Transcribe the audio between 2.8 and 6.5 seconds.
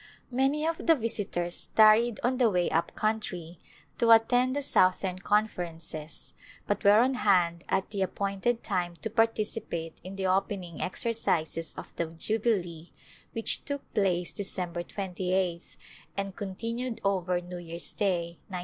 country to attend the Southern Conferences